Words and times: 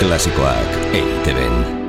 Klasikoak 0.00 0.94
EITB-en. 0.96 1.79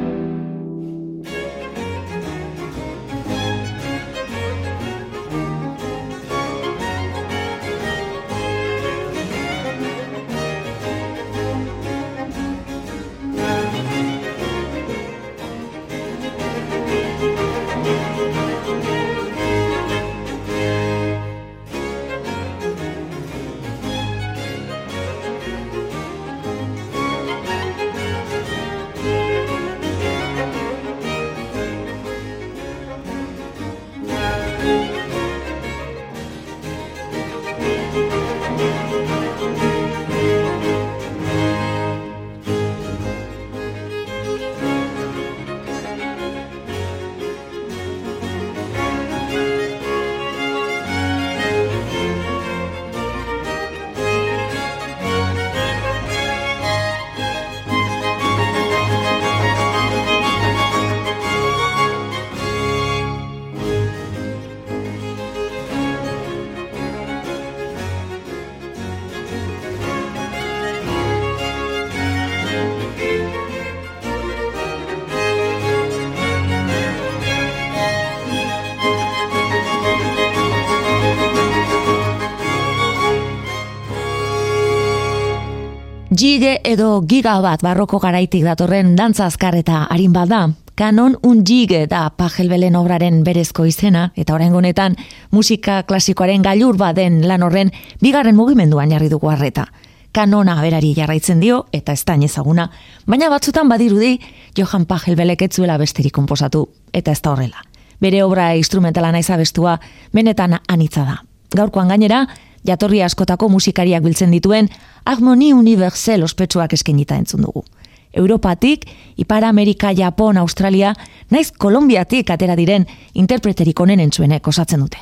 Gige 86.22 86.59
edo 86.69 87.00
giga 87.09 87.39
bat 87.41 87.64
barroko 87.66 87.97
garaitik 87.97 88.44
datorren 88.45 88.91
dantza 88.94 89.25
azkar 89.25 89.55
eta 89.58 89.88
harin 89.89 90.11
bada. 90.14 90.41
Kanon 90.78 91.16
un 91.25 91.39
gige 91.41 91.88
da 91.89 92.02
pajelbelen 92.13 92.75
obraren 92.78 93.23
berezko 93.25 93.66
izena, 93.66 94.11
eta 94.13 94.36
orain 94.36 94.53
honetan 94.53 95.00
musika 95.31 95.80
klasikoaren 95.89 96.45
gailur 96.45 96.78
baden 96.78 97.23
lan 97.25 97.41
horren 97.41 97.72
bigarren 98.03 98.38
mugimenduan 98.38 98.94
jarri 98.94 99.09
dugu 99.09 99.31
harreta. 99.31 99.66
Kanona 100.11 100.59
berari 100.61 100.94
jarraitzen 100.94 101.41
dio, 101.41 101.66
eta 101.73 101.97
ez 101.97 102.05
da 102.05 102.13
ezaguna, 102.13 102.69
baina 103.08 103.30
batzutan 103.30 103.67
badirudi 103.69 104.19
Johan 104.56 104.85
Pajelbelek 104.85 105.41
etzuela 105.41 105.80
besterik 105.81 106.13
konposatu, 106.13 106.67
eta 106.94 107.11
ez 107.11 107.22
da 107.22 107.31
horrela. 107.31 107.66
Bere 108.00 108.22
obra 108.23 108.53
instrumentala 108.56 109.11
naiz 109.11 109.30
abestua, 109.31 109.80
benetan 110.13 110.59
anitza 110.67 111.02
da. 111.02 111.23
Gaurkoan 111.50 111.88
gainera, 111.88 112.28
jatorri 112.67 113.01
askotako 113.03 113.49
musikariak 113.49 114.03
biltzen 114.03 114.31
dituen 114.31 114.69
harmoni 115.05 115.53
universal 115.53 116.23
ospetsuak 116.23 116.73
eskenita 116.73 117.15
entzun 117.15 117.41
dugu. 117.41 117.65
Europatik, 118.13 118.85
Ipar 119.15 119.45
Amerika, 119.45 119.93
Japon, 119.95 120.37
Australia, 120.37 120.93
naiz 121.29 121.51
Kolombiatik 121.51 122.29
atera 122.29 122.57
diren 122.59 122.85
interpreterik 123.13 123.79
onen 123.79 124.03
entzuenek 124.03 124.47
osatzen 124.47 124.83
dute. 124.83 125.00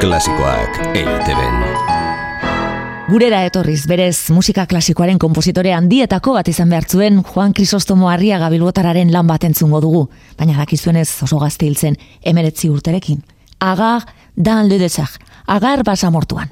Klasikoak 0.00 0.82
eiteben. 0.96 1.62
Gurera 3.08 3.38
etorriz, 3.46 3.86
berez 3.88 4.28
musika 4.36 4.66
klasikoaren 4.68 5.16
kompositore 5.18 5.70
handietako 5.72 6.34
bat 6.36 6.48
izan 6.50 6.68
behar 6.68 6.84
zuen 6.84 7.22
Juan 7.24 7.54
Crisostomo 7.56 8.10
Arria 8.12 8.36
gabilbotararen 8.42 9.12
lan 9.14 9.26
bat 9.30 9.46
entzungo 9.48 9.80
dugu, 9.80 10.02
baina 10.36 10.58
dakizuenez 10.58 11.08
oso 11.24 11.38
gazte 11.40 11.64
hiltzen 11.64 11.96
emeretzi 12.20 12.68
urterekin. 12.68 13.22
Agar 13.64 14.04
dan 14.36 14.68
le 14.68 14.78
agar 15.48 15.82
basamortuan. 15.82 16.48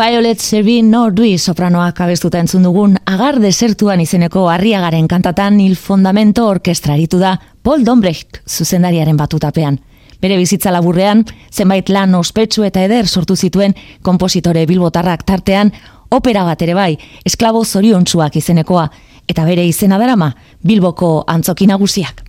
Violet 0.00 0.40
Servin 0.40 0.88
Nordui 0.88 1.34
sopranoak 1.36 1.98
abestuta 2.00 2.38
entzun 2.40 2.62
dugun 2.64 2.94
agar 3.04 3.36
desertuan 3.36 4.00
izeneko 4.00 4.46
harriagaren 4.48 5.04
kantatan 5.10 5.58
hil 5.60 5.74
fundamento 5.76 6.46
orkestraritu 6.48 7.18
da 7.20 7.34
Paul 7.60 7.84
Dombrecht 7.84 8.38
zuzendariaren 8.48 9.18
batutapean. 9.18 9.76
Bere 10.22 10.38
bizitza 10.40 10.72
laburrean, 10.72 11.26
zenbait 11.52 11.92
lan 11.92 12.16
ospetsu 12.16 12.64
eta 12.64 12.80
eder 12.88 13.08
sortu 13.08 13.36
zituen 13.36 13.76
kompositore 14.00 14.64
bilbotarrak 14.70 15.26
tartean, 15.28 15.74
opera 16.08 16.46
bat 16.48 16.62
ere 16.64 16.78
bai, 16.78 16.94
esklabo 17.28 17.60
zoriontsuak 17.66 18.40
izenekoa, 18.40 18.86
eta 19.28 19.44
bere 19.44 19.66
izena 19.68 19.98
darama, 20.00 20.32
Bilboko 20.64 21.26
antzoki 21.28 21.68
nagusiak. 21.68 22.24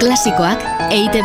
Klasikoak 0.00 0.64
eite 0.88 1.20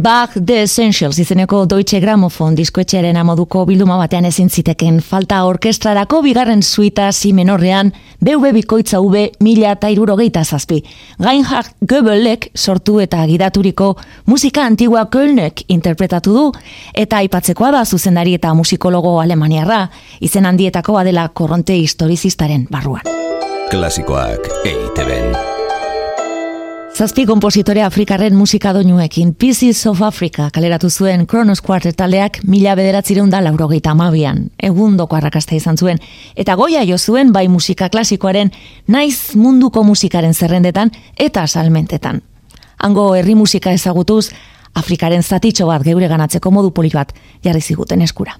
Bach 0.00 0.30
The 0.46 0.62
Essentials 0.62 1.18
izeneko 1.18 1.66
Deutsche 1.68 1.98
Grammophon 2.00 2.54
diskoetxearen 2.56 3.18
amoduko 3.20 3.66
bilduma 3.68 3.98
batean 4.00 4.24
ezin 4.24 4.48
ziteken 4.48 5.00
falta 5.04 5.42
orkestrarako 5.44 6.22
bigarren 6.24 6.62
suita 6.62 7.10
si 7.12 7.34
menorrean 7.36 7.92
BV 8.24 8.54
bikoitza 8.56 9.00
V 9.02 9.26
mila 9.44 9.74
eta 9.76 9.90
irurogeita 9.92 10.44
zazpi. 10.44 10.80
Gainhard 11.20 11.76
Goebelek 11.84 12.48
sortu 12.56 12.96
eta 13.00 13.26
gidaturiko 13.26 13.92
musika 14.26 14.64
antigua 14.64 15.04
Kölnek 15.12 15.66
interpretatu 15.68 16.32
du 16.32 16.48
eta 16.94 17.20
aipatzekoa 17.20 17.70
da 17.76 17.84
zuzendari 17.84 18.38
eta 18.40 18.54
musikologo 18.54 19.18
alemaniarra 19.20 19.88
izen 20.20 20.46
handietako 20.46 20.96
adela 20.96 21.28
korronte 21.28 21.76
historizistaren 21.76 22.68
barruan. 22.70 23.04
Klasikoak 23.70 24.48
EITB 24.64 25.59
Zazpi 26.94 27.24
kompositore 27.26 27.82
Afrikarren 27.82 28.34
musika 28.36 28.72
doinuekin 28.74 29.34
Pieces 29.34 29.86
of 29.86 30.02
Africa 30.02 30.50
kaleratu 30.52 30.90
zuen 30.90 31.26
Kronos 31.26 31.62
Quartet 31.62 31.96
taldeak 31.96 32.40
mila 32.46 32.74
bederatzireun 32.76 33.30
da 33.30 33.40
laurogeita 33.40 33.92
amabian. 33.94 34.50
Egun 34.58 34.96
doko 34.98 35.16
arrakasta 35.16 35.54
izan 35.54 35.78
zuen. 35.78 35.98
Eta 36.36 36.56
goia 36.58 36.82
jo 36.84 36.98
zuen 36.98 37.32
bai 37.32 37.46
musika 37.48 37.88
klasikoaren 37.88 38.50
naiz 38.88 39.36
munduko 39.36 39.84
musikaren 39.84 40.34
zerrendetan 40.34 40.90
eta 41.16 41.46
salmentetan. 41.46 42.20
Hango 42.78 43.14
herri 43.14 43.34
musika 43.34 43.72
ezagutuz, 43.72 44.30
Afrikaren 44.74 45.22
zatitxo 45.22 45.66
bat 45.66 45.82
geure 45.82 46.08
ganatzeko 46.08 46.50
modu 46.50 46.70
poli 46.70 46.90
bat 46.92 47.14
jarri 47.44 47.60
ziguten 47.60 48.02
eskura. 48.02 48.36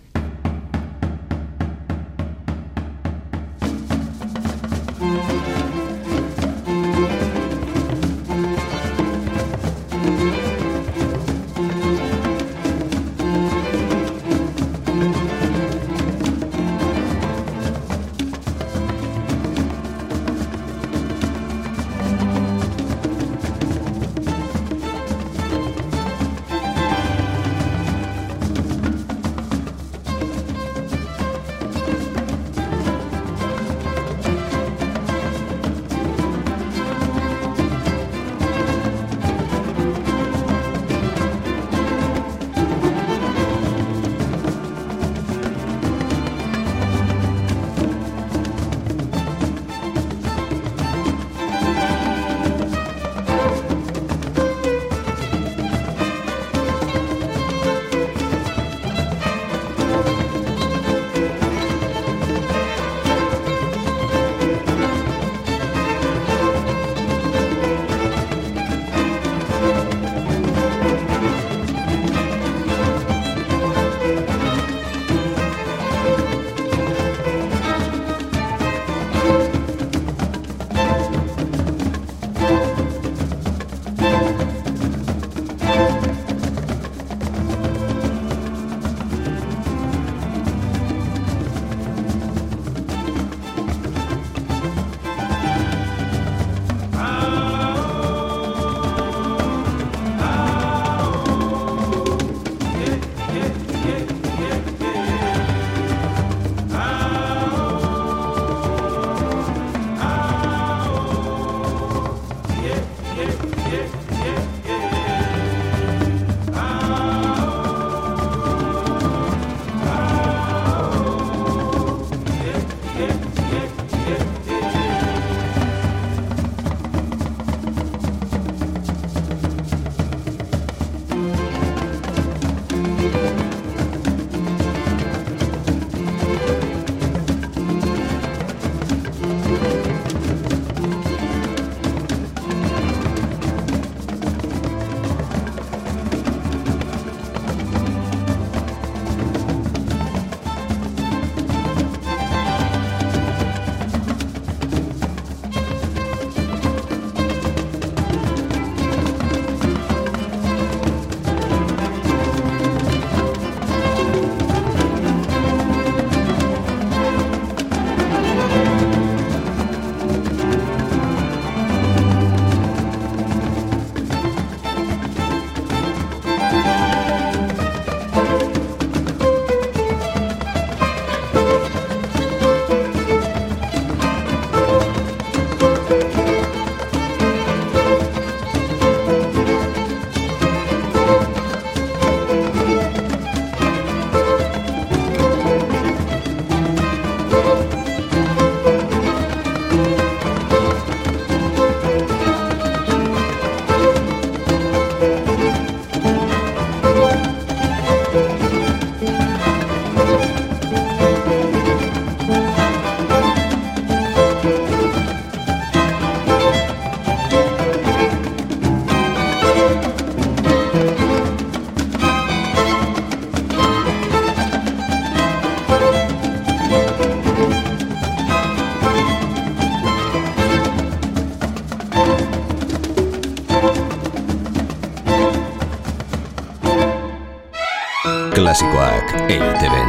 Eiteben. 239.31 239.89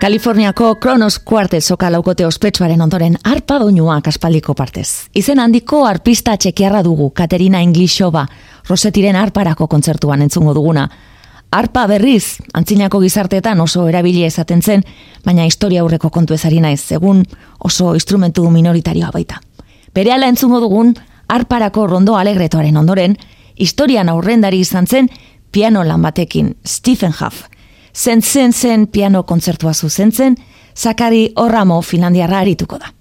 Kaliforniako 0.00 0.74
Kronos 0.74 1.18
Quartet 1.18 1.64
soka 1.64 1.92
laukote 1.92 2.26
ospetsuaren 2.26 2.80
ondoren 2.82 3.14
arpa 3.24 3.58
doinuak 3.60 4.08
aspaldiko 4.08 4.54
partez. 4.58 4.88
Izen 5.14 5.38
handiko 5.38 5.84
arpista 5.86 6.34
txekiarra 6.36 6.82
dugu, 6.82 7.10
Katerina 7.14 7.60
Inglishova, 7.62 8.24
Rosetiren 8.68 9.16
arparako 9.16 9.68
kontzertuan 9.68 10.22
entzungo 10.22 10.54
duguna. 10.54 10.88
Arpa 11.50 11.86
berriz, 11.86 12.40
antzinako 12.54 13.00
gizarteetan 13.04 13.60
oso 13.60 13.86
erabili 13.88 14.24
ezaten 14.24 14.62
zen, 14.62 14.82
baina 15.24 15.46
historia 15.46 15.84
aurreko 15.84 16.10
kontu 16.10 16.34
ezari 16.34 16.58
naiz, 16.60 16.82
egun 16.92 17.22
oso 17.58 17.94
instrumentu 17.94 18.50
minoritarioa 18.50 19.12
baita. 19.14 19.38
Bere 19.94 20.12
ala 20.12 20.26
entzungo 20.26 20.60
dugun, 20.60 20.94
arparako 21.28 21.86
rondo 21.86 22.16
alegretoaren 22.16 22.76
ondoren, 22.76 23.16
historian 23.54 24.08
aurrendari 24.08 24.60
izan 24.66 24.86
zen, 24.86 25.10
piano 25.52 25.84
lan 25.84 26.02
batekin, 26.02 26.56
Stephen 26.64 27.12
Huff. 27.12 27.44
Zen 27.94 28.22
zen 28.22 28.52
zen 28.52 28.86
piano 28.86 29.24
kontzertua 29.24 29.74
zuzentzen, 29.74 30.36
Zakari 30.74 31.30
Orramo 31.36 31.80
Finlandiarra 31.82 32.38
arituko 32.40 32.78
da. 32.78 32.99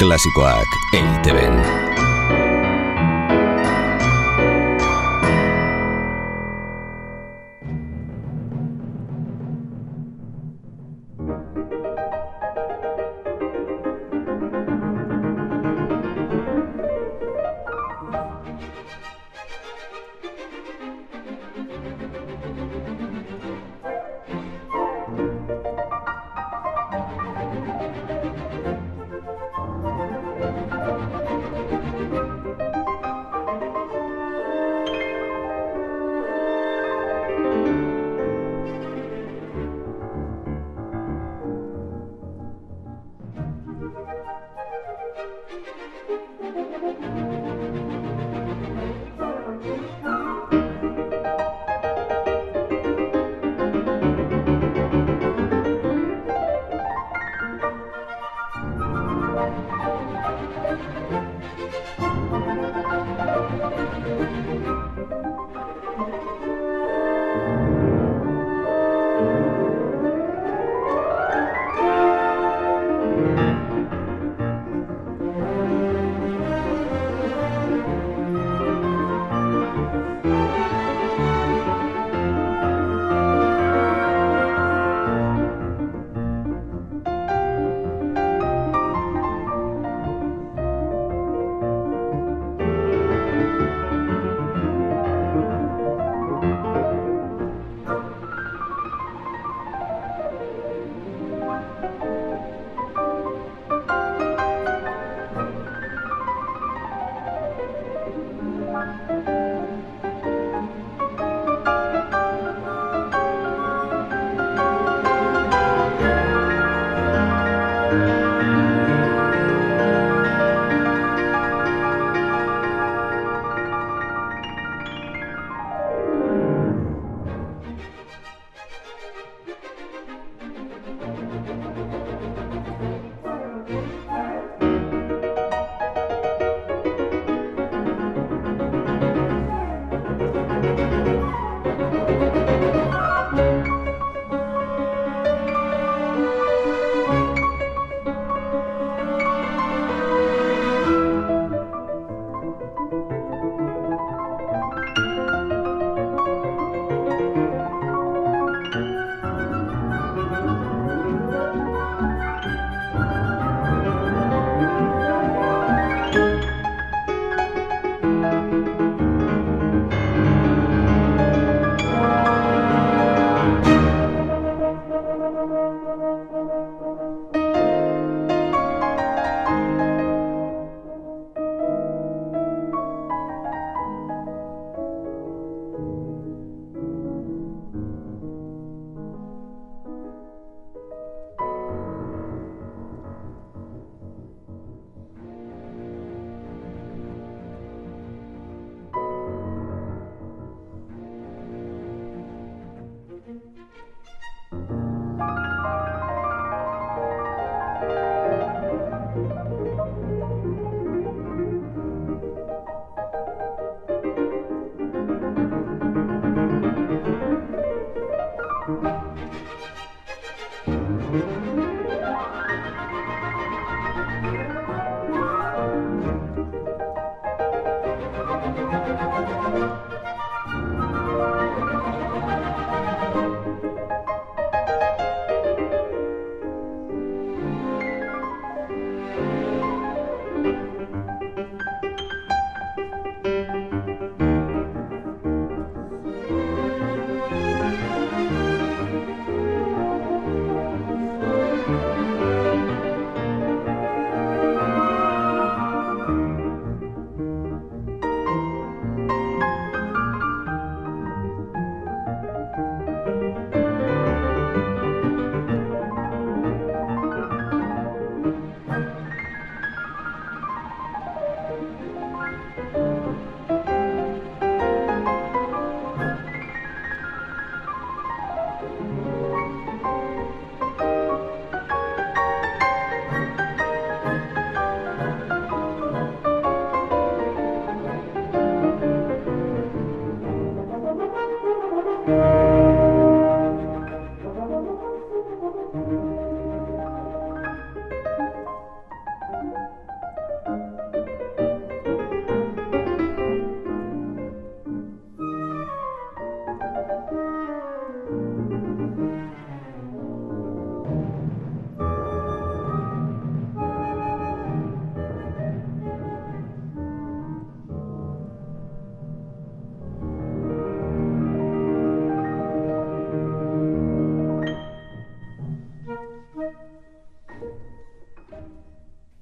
Klasikoak 0.00 0.66
eiteben. 0.92 2.19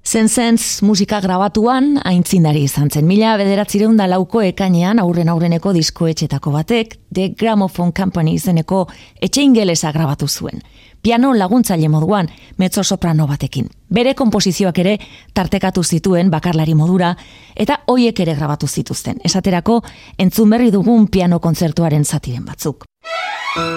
Zenzenz 0.09 0.81
musika 0.81 1.19
grabatuan 1.21 1.99
aintzindari 2.01 2.63
izan 2.65 2.87
zen. 2.89 3.05
Mila 3.05 3.35
bederatzireun 3.37 3.93
da 3.99 4.07
lauko 4.09 4.41
ekainean 4.41 4.97
aurren 4.97 5.29
aurreneko 5.29 5.69
diskoetxetako 5.75 6.49
batek 6.55 6.95
The 7.13 7.27
Gramophone 7.37 7.93
Company 7.93 8.33
izeneko 8.33 8.87
etxe 9.21 9.43
ingelesa 9.45 9.91
grabatu 9.93 10.25
zuen. 10.27 10.63
Piano 11.03 11.35
laguntzaile 11.37 11.91
moduan, 11.93 12.27
mezzo 12.57 12.83
soprano 12.83 13.27
batekin. 13.27 13.69
Bere 13.87 14.15
komposizioak 14.15 14.79
ere 14.81 14.95
tartekatu 15.33 15.83
zituen 15.83 16.31
bakarlari 16.33 16.73
modura 16.73 17.11
eta 17.55 17.83
hoiek 17.85 18.19
ere 18.25 18.33
grabatu 18.33 18.67
zituzten. 18.67 19.21
Esaterako 19.23 19.83
entzun 20.17 20.49
berri 20.49 20.71
dugun 20.73 21.05
piano 21.07 21.39
kontzertuaren 21.39 22.03
zatiren 22.03 22.49
batzuk. 22.49 22.89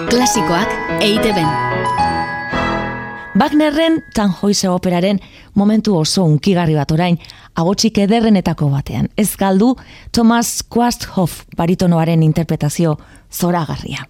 Klasikoak 0.09 0.97
eite 0.99 1.37
Wagnerren 3.33 4.03
Tannhäuser 4.13 4.69
operaren 4.69 5.19
momentu 5.57 5.95
oso 5.97 6.21
unkigarri 6.29 6.75
bat 6.77 6.91
orain, 6.93 7.17
agotxik 7.57 7.97
ederrenetako 8.05 8.67
batean. 8.69 9.07
Ez 9.17 9.31
galdu 9.41 9.71
Thomas 10.13 10.59
Quasthoff 10.69 11.41
baritonoaren 11.57 12.21
interpretazio 12.21 12.99
zoragarria. 13.33 14.05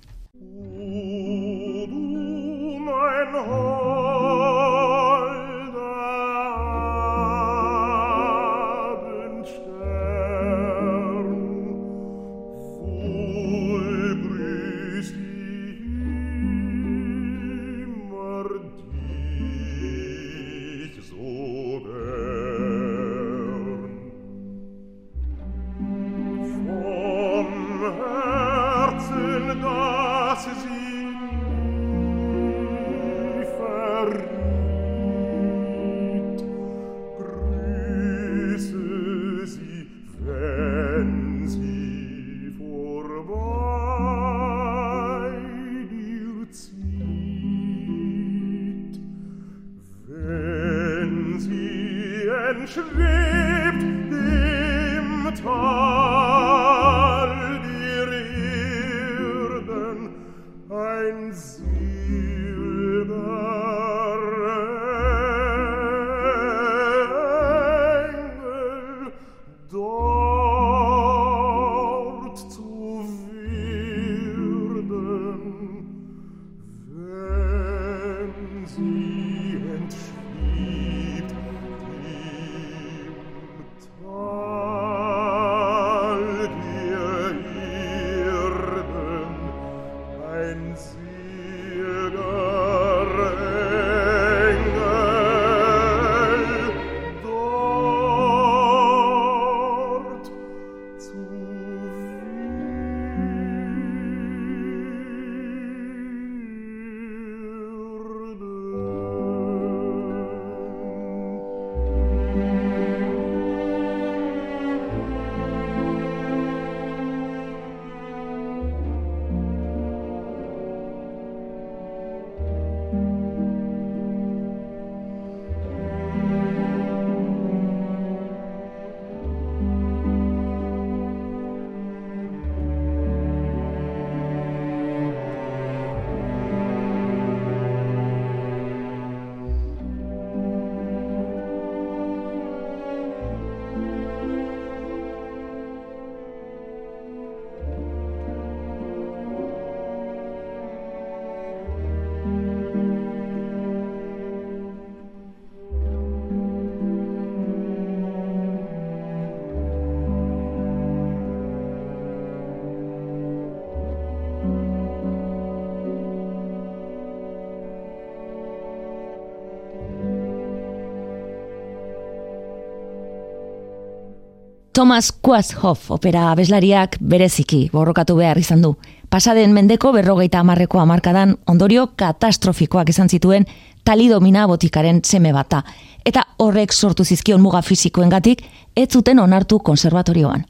Thomas 174.74 175.12
Quashoff 175.12 175.92
opera 175.92 176.32
abeslariak 176.32 176.96
bereziki 177.00 177.68
borrokatu 177.70 178.16
behar 178.18 178.40
izan 178.42 178.64
du. 178.64 178.72
Pasaden 179.10 179.52
mendeko 179.54 179.92
berrogeita 179.94 180.40
amarreko 180.42 180.80
amarkadan 180.82 181.36
ondorio 181.46 181.92
katastrofikoak 181.96 182.90
izan 182.90 183.10
zituen 183.10 183.46
talidomina 183.86 184.48
botikaren 184.50 185.04
seme 185.06 185.30
bata. 185.34 185.62
Eta 186.04 186.24
horrek 186.42 186.74
sortu 186.74 187.06
zizkion 187.06 187.42
muga 187.42 187.62
fizikoengatik 187.62 188.42
ez 188.76 188.88
zuten 188.90 189.20
onartu 189.22 189.60
konservatorioan. 189.60 190.48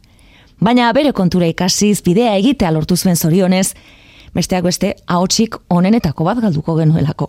Baina 0.63 0.93
bere 0.95 1.11
kontura 1.11 1.51
ikasiz 1.51 1.99
bidea 2.05 2.37
egitea 2.39 2.71
lortu 2.71 2.95
zuen 2.95 3.19
zorionez, 3.19 3.73
besteak 4.33 4.63
beste 4.63 4.95
ahotsik 5.05 5.59
onenetako 5.69 6.23
bat 6.23 6.39
galduko 6.39 6.77
genuelako. 6.79 7.27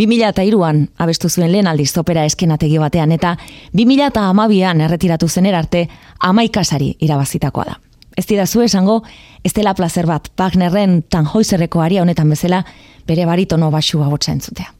2002an 0.00 0.86
abestu 0.98 1.28
zuen 1.28 1.52
lehen 1.52 1.66
aldiz 1.68 1.92
opera 1.98 2.24
eskenategi 2.24 2.78
batean 2.80 3.12
eta 3.12 3.36
2002an 3.76 4.84
erretiratu 4.86 5.28
zen 5.28 5.46
erarte 5.46 5.86
amaikasari 6.20 6.94
irabazitakoa 7.00 7.64
da. 7.64 7.76
Ez 8.16 8.26
dira 8.26 8.46
zu 8.46 8.62
esango, 8.62 9.02
ez 9.44 9.52
dela 9.54 9.74
placer 9.74 10.06
bat 10.06 10.28
Wagnerren 10.38 11.02
tanjoizerreko 11.08 11.80
aria 11.80 12.02
honetan 12.02 12.30
bezala 12.30 12.64
bere 13.06 13.26
baritono 13.26 13.70
basua 13.70 14.08
botza 14.08 14.32
entzutea. 14.32 14.72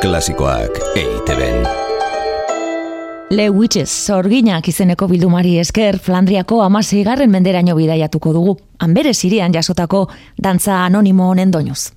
Klasikoak 0.00 0.78
EITB-en. 0.96 1.66
Le 3.32 3.48
Witches, 3.48 3.88
zorginak 4.06 4.68
izeneko 4.68 5.08
bildumari 5.08 5.56
esker, 5.58 5.98
Flandriako 5.98 6.60
amaseigarren 6.62 7.30
menderaino 7.32 7.76
bidaiatuko 7.78 8.32
dugu, 8.32 8.56
hanbere 8.78 9.14
sirian 9.14 9.54
jasotako 9.54 10.08
dantza 10.36 10.84
anonimo 10.84 11.30
honen 11.30 11.50
doinuz. 11.50 11.92